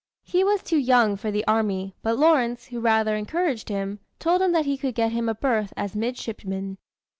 He 0.23 0.43
was 0.43 0.63
too 0.63 0.79
young 0.79 1.15
for 1.15 1.29
the 1.29 1.45
army, 1.45 1.93
but 2.01 2.17
Lawrence, 2.17 2.65
who 2.65 2.79
rather 2.79 3.15
encouraged 3.15 3.69
him, 3.69 3.99
told 4.17 4.41
him 4.41 4.51
that 4.51 4.65
he 4.65 4.75
could 4.75 4.95
get 4.95 5.11
him 5.11 5.29
a 5.29 5.35
berth 5.35 5.71
as 5.77 5.95
midshipman. 5.95 6.79